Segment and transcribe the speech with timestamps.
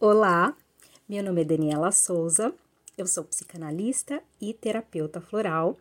[0.00, 0.56] Olá,
[1.08, 2.54] meu nome é Daniela Souza,
[2.96, 5.76] eu sou psicanalista e terapeuta floral.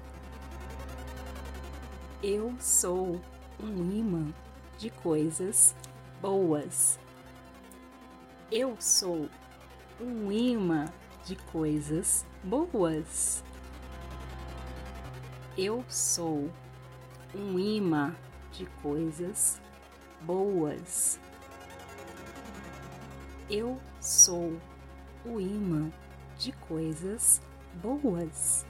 [2.22, 3.20] Eu sou
[3.58, 4.32] um imã
[4.78, 5.74] de coisas
[6.20, 6.98] boas.
[8.50, 9.28] Eu sou
[10.00, 10.86] um imã
[11.24, 13.42] de coisas boas.
[15.56, 16.50] Eu sou
[17.34, 18.14] um imã
[18.52, 19.60] de coisas
[20.20, 21.18] boas.
[23.48, 24.58] Eu sou
[25.24, 25.90] o imã
[26.38, 27.40] de coisas
[27.82, 28.66] boas.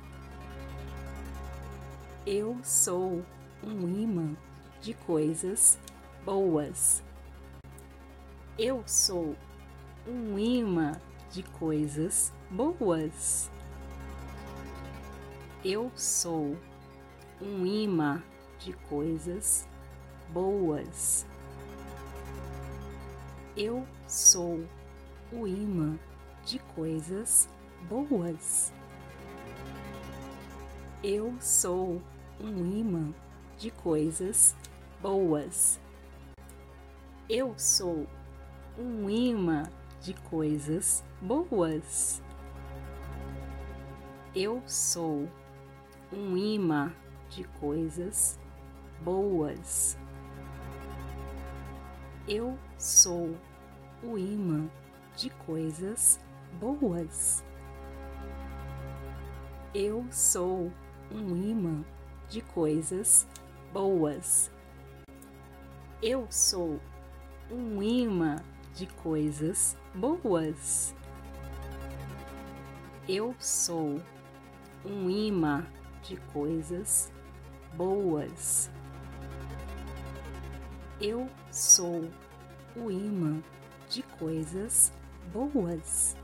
[2.25, 3.25] Eu sou
[3.63, 4.37] um imã
[4.81, 5.79] de coisas
[6.25, 7.03] boas.
[8.57, 9.35] Eu sou
[10.07, 10.93] um imã
[11.35, 13.51] de coisas boas.
[15.65, 16.57] Eu sou
[17.43, 18.23] um imã
[18.61, 19.67] de coisas
[20.29, 21.27] boas.
[23.57, 24.65] Eu sou
[25.33, 25.99] o imã
[26.45, 27.49] de coisas
[27.89, 28.73] boas.
[31.03, 32.01] Eu sou
[32.41, 33.13] um imã
[33.59, 34.55] de coisas
[35.03, 35.81] boas.
[37.29, 38.07] Eu sou
[38.79, 39.65] um imã
[40.05, 42.23] de coisas boas.
[44.35, 45.27] Eu sou
[46.13, 46.93] um imã
[47.31, 48.39] de coisas
[49.01, 49.97] boas.
[52.29, 53.35] Eu sou
[54.03, 54.69] o imã
[55.17, 56.21] de coisas
[56.61, 57.43] boas.
[59.75, 60.71] Eu sou
[61.11, 61.83] um imã
[62.29, 63.27] de coisas
[63.73, 64.51] boas.
[66.03, 66.79] Eu sou
[67.51, 68.37] um imã
[68.75, 70.95] de coisas boas.
[73.09, 74.01] Eu sou
[74.85, 75.65] um imã
[76.03, 77.13] de coisas
[77.75, 78.71] boas.
[81.01, 82.09] Eu sou
[82.77, 83.41] o imã
[83.89, 84.93] de coisas
[85.33, 86.17] boas.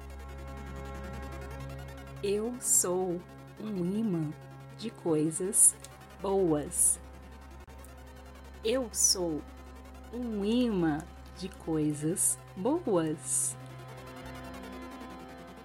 [2.23, 3.21] Eu sou
[3.61, 4.33] um imã
[4.77, 5.77] de coisas
[6.21, 6.99] boas.
[8.65, 9.41] Eu sou
[10.13, 10.99] um imã
[11.41, 13.57] de coisas boas.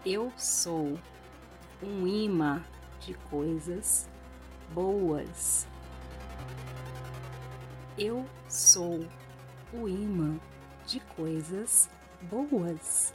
[0.06, 0.98] Eu sou
[1.84, 2.64] um imã
[3.02, 4.08] de coisas
[4.74, 5.68] boas.
[7.98, 9.06] Eu sou
[9.74, 10.40] o imã
[10.88, 11.90] de coisas
[12.22, 13.14] boas.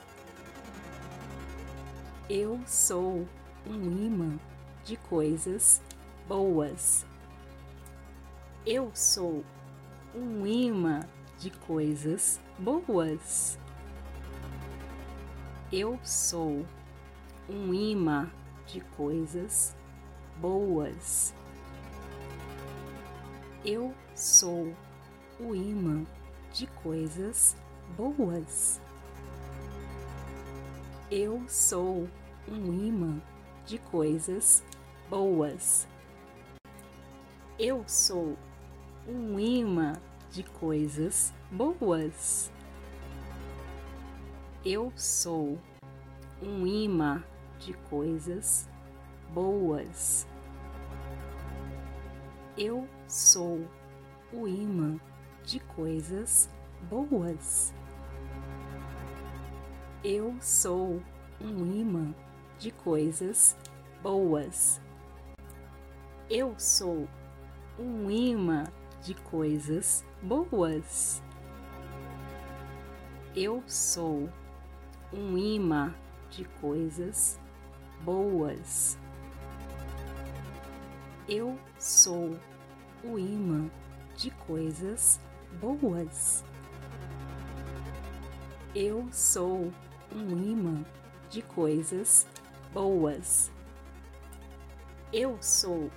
[2.28, 3.26] Eu sou
[3.66, 4.38] um imã
[4.84, 5.80] de coisas
[6.28, 7.06] boas.
[8.66, 9.42] Eu sou
[10.14, 11.00] um imã
[11.38, 13.58] de coisas boas.
[15.72, 16.66] Eu sou
[17.48, 18.30] um imã
[18.66, 19.74] de coisas
[20.38, 21.34] boas.
[23.64, 24.74] Eu sou
[25.40, 26.04] o imã
[26.52, 27.56] de coisas
[27.96, 28.78] boas.
[31.10, 32.06] Eu sou
[32.46, 33.22] um imã
[33.64, 34.62] de coisas
[35.08, 35.88] boas.
[37.58, 38.36] Eu sou
[39.08, 39.94] um imã
[40.30, 42.50] de coisas boas.
[44.64, 45.58] Eu sou
[46.40, 47.24] um imã
[47.58, 48.68] de coisas
[49.32, 50.26] boas.
[52.56, 53.66] Eu sou
[54.32, 55.00] o imã
[55.44, 56.48] de coisas
[56.88, 57.74] boas.
[60.04, 61.02] Eu sou
[61.40, 62.14] um imã
[62.58, 63.56] de coisas
[64.02, 64.80] boas.
[66.28, 67.08] Eu sou
[67.78, 68.64] um imã
[69.02, 71.20] de coisas boas.
[73.36, 74.28] Eu sou
[75.12, 75.94] um imã
[76.30, 77.38] de coisas
[78.02, 78.98] boas.
[81.28, 82.36] Eu sou
[83.04, 83.70] o imã
[84.16, 85.20] de coisas
[85.60, 86.44] boas.
[88.74, 89.72] Eu sou
[90.12, 90.84] um imã
[91.30, 92.26] de coisas
[92.72, 93.48] boas.
[95.12, 95.88] Eu sou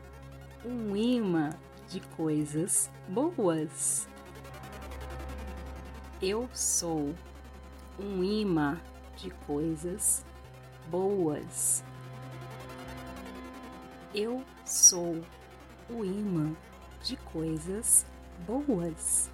[0.64, 1.50] um imã
[1.90, 4.08] de coisas boas.
[6.26, 7.14] Eu sou
[8.00, 8.80] um imã
[9.18, 10.26] de coisas
[10.88, 11.84] boas.
[14.16, 15.22] Eu sou
[15.90, 16.56] o imã
[17.04, 18.06] de coisas
[18.48, 19.30] boas.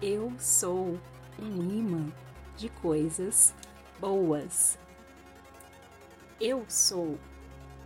[0.00, 0.98] Eu sou
[1.38, 2.10] um imã
[2.56, 3.54] de coisas
[4.00, 4.78] boas.
[6.40, 7.18] Eu sou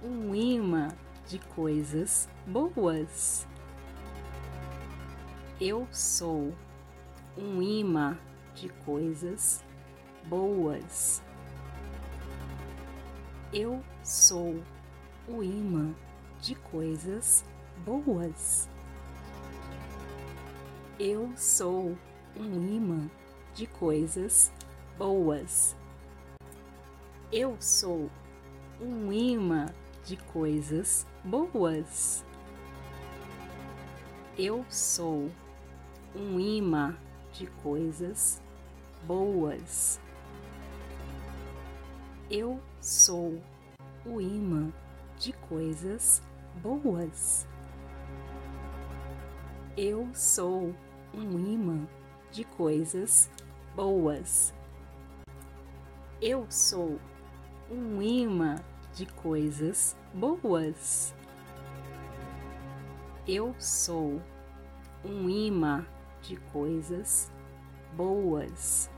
[0.01, 0.91] um imã
[1.27, 3.49] de coisas boas.
[5.61, 6.55] Eu sou
[7.39, 8.19] um imã
[8.55, 9.63] de coisas
[10.25, 11.23] boas.
[13.53, 14.61] Eu sou
[15.29, 15.95] o imã
[16.41, 17.45] de coisas
[17.85, 18.69] boas.
[20.99, 21.97] Eu sou
[22.37, 23.09] um imã
[23.55, 24.53] de coisas
[24.99, 25.77] boas.
[27.31, 28.11] Eu sou
[28.81, 29.67] um imã
[30.05, 32.25] de coisas boas.
[34.37, 35.31] Eu sou
[36.17, 36.97] um imã
[37.39, 38.43] de coisas
[39.05, 40.01] boas.
[42.29, 43.41] Eu sou
[44.05, 44.73] o imã
[45.17, 46.21] de coisas
[46.61, 47.47] boas.
[49.77, 50.75] Eu sou
[51.15, 51.87] um imã
[52.33, 53.31] de coisas
[53.77, 54.53] boas.
[56.21, 56.99] Eu sou
[57.71, 58.57] um imã
[58.93, 61.15] de coisas boas.
[63.29, 64.21] Eu sou
[65.05, 65.87] um imã
[66.23, 67.31] de coisas
[67.95, 68.91] boas.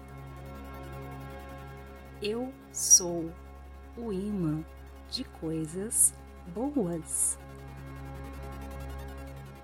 [2.22, 3.30] Eu sou
[3.96, 4.64] o imã
[5.10, 6.14] de coisas
[6.54, 7.38] boas.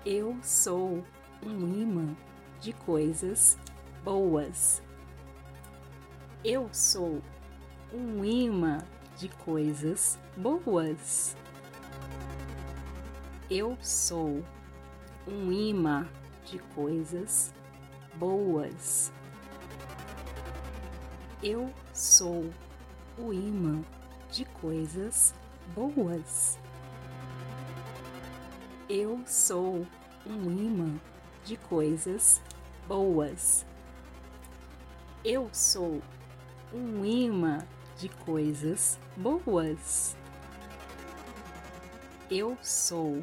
[0.05, 1.03] Eu sou
[1.43, 2.15] um imã
[2.59, 3.57] de coisas
[4.03, 4.81] boas.
[6.43, 7.21] Eu sou
[7.93, 8.79] um imã
[9.17, 11.35] de coisas boas.
[13.49, 14.43] Eu sou
[15.27, 16.07] um imã
[16.49, 17.53] de coisas
[18.15, 19.11] boas.
[21.43, 22.49] Eu sou
[23.17, 23.83] o imã
[24.31, 25.35] de coisas
[25.75, 26.57] boas.
[28.89, 29.85] Eu sou
[30.25, 30.99] um imã
[31.43, 32.41] de coisas
[32.87, 33.65] boas.
[35.25, 36.01] Eu sou
[36.73, 37.59] um imã
[37.97, 40.15] de coisas boas.
[42.31, 43.21] Eu sou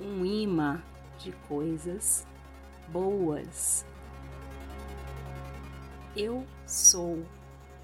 [0.00, 0.82] um imã
[1.18, 2.26] de coisas
[2.92, 3.84] boas.
[6.16, 7.24] Eu sou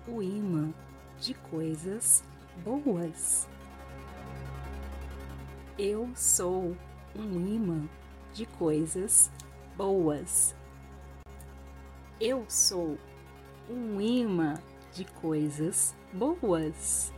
[0.07, 0.73] o imã
[1.21, 2.25] de coisas
[2.65, 3.49] boas.
[5.79, 6.77] Eu sou
[7.15, 7.89] um imã
[8.33, 9.31] de coisas
[9.77, 10.55] boas.
[12.21, 12.99] Eu sou
[13.69, 14.55] um imã
[14.93, 17.13] de coisas boas.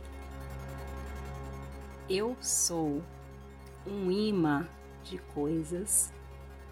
[2.09, 3.01] Eu sou
[3.87, 4.67] um imã
[5.03, 6.11] de coisas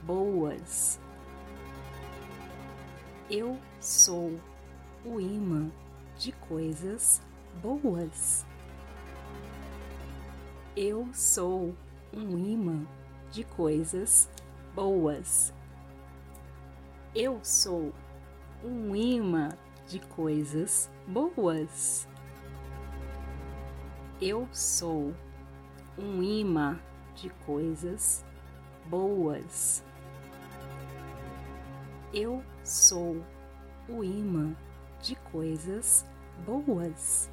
[0.03, 0.99] boas.
[3.29, 4.39] Eu sou
[5.03, 5.69] o imã
[6.17, 7.21] de coisas
[7.61, 8.45] boas.
[10.77, 11.75] Eu sou
[12.13, 12.87] um imã
[13.29, 14.29] de coisas
[14.73, 15.53] boas.
[17.13, 17.91] Eu sou
[18.63, 19.49] um imã
[19.89, 22.07] de coisas boas.
[24.21, 25.13] Eu sou
[25.97, 26.79] um imã
[27.13, 28.23] de coisas
[28.89, 29.83] boas.
[32.13, 33.23] Eu sou
[33.87, 34.53] o imã
[35.01, 36.05] de coisas
[36.45, 37.29] boas.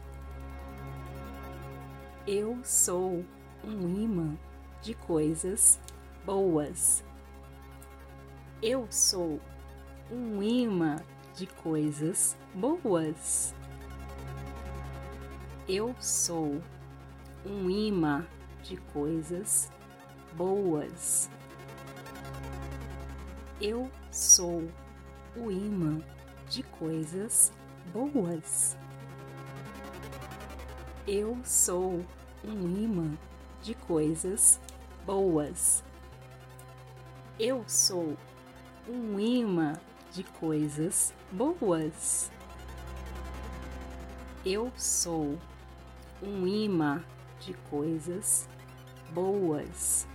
[2.24, 3.24] Eu sou
[3.64, 4.38] um imã
[4.80, 5.80] de coisas
[6.24, 7.02] boas.
[8.62, 9.40] Eu sou
[10.08, 10.98] um imã
[11.34, 13.52] de coisas boas.
[15.68, 16.62] Eu sou
[17.44, 18.24] um imã
[18.62, 19.68] de coisas
[20.36, 21.28] boas.
[23.60, 24.62] Eu sou
[25.36, 26.00] o imã
[26.48, 27.52] de coisas
[27.92, 28.76] boas.
[31.06, 32.04] Eu sou
[32.44, 33.16] um imã
[33.62, 34.60] de coisas
[35.04, 35.82] boas.
[37.38, 38.16] Eu sou
[38.88, 39.74] um imã
[40.12, 42.30] de coisas boas.
[44.44, 45.38] Eu sou
[46.22, 47.02] um imã
[47.40, 48.48] de coisas
[49.12, 50.06] boas.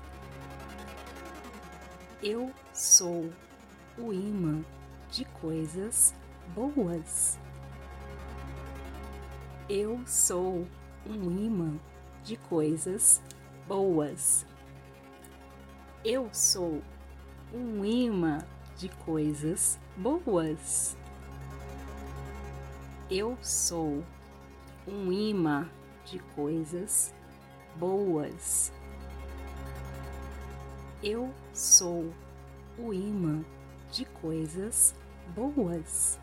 [2.21, 3.29] Eu sou
[3.97, 4.63] o imã
[5.11, 6.13] de coisas
[6.55, 7.39] boas.
[9.67, 10.67] Eu sou
[11.05, 11.79] um imã
[12.23, 13.21] de coisas
[13.67, 14.45] boas.
[16.03, 16.81] Eu sou
[17.53, 18.39] um imã
[18.77, 20.97] de coisas boas.
[23.09, 24.03] Eu sou
[24.87, 25.69] um imã
[26.05, 27.13] de coisas
[27.75, 28.71] boas.
[31.01, 32.13] Eu sou
[32.77, 33.43] o imã
[33.91, 34.95] de coisas
[35.35, 36.19] boas.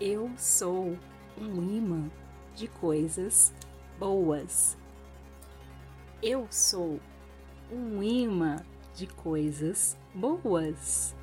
[0.00, 0.96] Eu sou
[1.38, 2.10] um imã
[2.54, 3.52] de coisas
[3.98, 4.76] boas.
[6.22, 7.00] Eu sou
[7.70, 8.56] um imã
[8.94, 11.14] de coisas boas.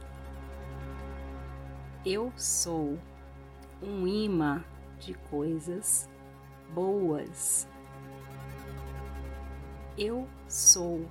[2.06, 2.98] Eu sou
[3.82, 4.64] um imã
[5.00, 6.10] de coisas
[6.74, 7.68] boas.
[9.98, 11.06] Eu sou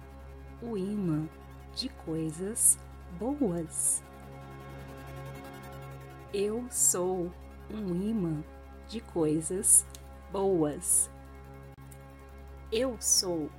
[0.62, 1.28] o imã
[1.74, 2.78] de coisas
[3.18, 4.02] boas.
[6.38, 7.32] Eu sou
[7.70, 8.44] um imã
[8.88, 9.86] de coisas
[10.30, 11.10] boas.
[12.70, 13.50] Eu sou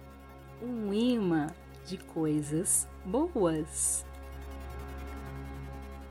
[0.61, 1.47] um imã
[1.87, 4.05] de coisas boas.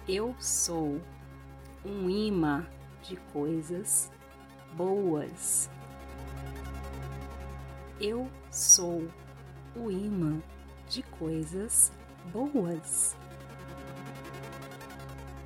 [0.08, 1.00] Eu sou
[1.85, 2.66] um imã
[3.00, 4.11] de coisas
[4.73, 5.70] boas.
[8.00, 9.08] Eu sou
[9.76, 10.42] o imã
[10.88, 11.92] de coisas
[12.32, 13.16] boas.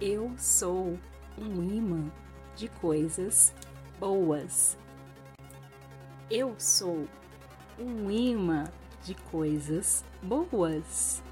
[0.00, 0.99] Eu sou
[1.40, 2.12] um imã
[2.54, 3.54] de coisas
[3.99, 4.76] boas.
[6.30, 7.09] Eu sou
[7.78, 8.64] um imã
[9.02, 11.23] de coisas boas.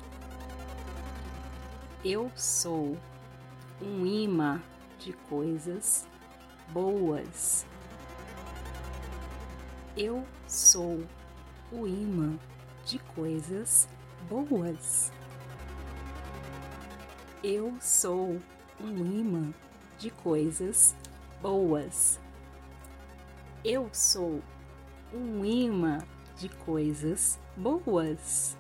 [2.03, 2.97] Eu sou
[3.83, 4.63] um imã
[4.99, 6.09] de coisas
[6.73, 7.67] boas.
[9.97, 11.05] Eu sou
[11.71, 12.39] o imã
[12.87, 13.87] de coisas
[14.29, 15.13] boas.
[17.43, 18.41] Eu sou
[18.81, 19.53] um imã
[19.99, 20.95] de coisas
[21.43, 22.21] boas.
[23.65, 24.41] Eu sou
[25.13, 25.99] um imã
[26.37, 28.57] de coisas boas.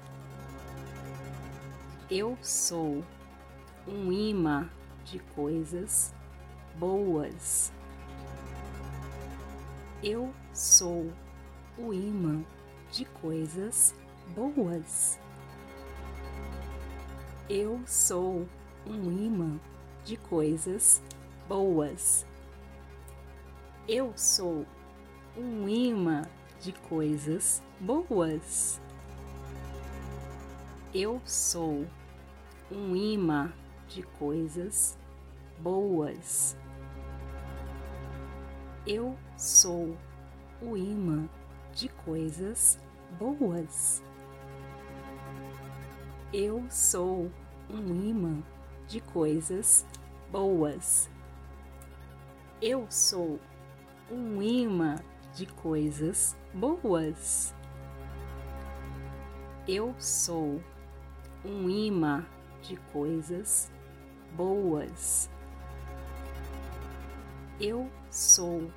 [2.10, 3.04] Eu sou
[3.86, 4.68] um imã
[5.04, 6.12] de coisas
[6.76, 7.72] boas.
[10.02, 11.12] Eu sou
[11.78, 12.42] o imã
[12.90, 13.94] de coisas
[14.34, 15.18] boas.
[17.48, 18.46] Eu sou
[18.84, 19.60] um imã
[20.04, 21.17] de coisas boas.
[23.88, 24.66] Eu sou
[25.34, 26.20] um imã
[26.60, 28.78] de coisas boas.
[30.94, 31.86] Eu sou
[32.70, 33.50] um imã
[33.88, 34.98] de coisas
[35.58, 36.54] boas.
[38.86, 39.96] Eu sou
[40.60, 41.30] o imã
[41.72, 42.78] de coisas
[43.18, 44.02] boas.
[46.30, 47.30] Eu sou
[47.70, 48.42] um imã
[48.86, 49.86] de coisas
[50.30, 51.08] boas.
[52.60, 53.38] Eu sou
[54.10, 54.96] um imã
[55.32, 57.54] de coisas boas.
[59.68, 60.60] Eu sou
[61.44, 62.26] um imã
[62.60, 63.70] de coisas
[64.32, 65.30] boas.
[67.60, 68.68] Eu sou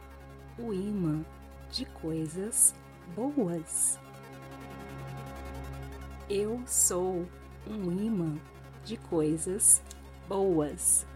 [0.59, 1.25] o imã
[1.71, 2.75] de coisas
[3.15, 3.99] boas.
[6.29, 7.27] Eu sou
[7.67, 8.37] um imã
[8.85, 9.81] de coisas
[10.27, 11.07] boas.